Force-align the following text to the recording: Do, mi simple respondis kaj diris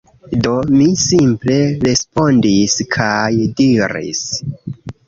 Do, 0.45 0.53
mi 0.77 0.87
simple 1.03 1.59
respondis 1.85 2.79
kaj 2.99 3.23
diris 3.63 4.27